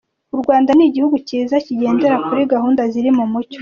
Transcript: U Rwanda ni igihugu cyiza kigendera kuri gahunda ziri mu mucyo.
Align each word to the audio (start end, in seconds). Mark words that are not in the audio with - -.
U 0.35 0.37
Rwanda 0.41 0.69
ni 0.73 0.83
igihugu 0.89 1.15
cyiza 1.27 1.55
kigendera 1.65 2.15
kuri 2.25 2.41
gahunda 2.53 2.81
ziri 2.91 3.09
mu 3.17 3.25
mucyo. 3.31 3.59